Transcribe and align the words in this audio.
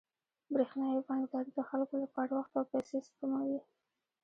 برېښنايي 0.53 1.01
بانکداري 1.07 1.51
د 1.55 1.59
خلکو 1.69 1.95
لپاره 2.03 2.31
وخت 2.35 2.51
او 2.59 2.65
پیسې 2.71 2.97
سپموي. 3.07 3.59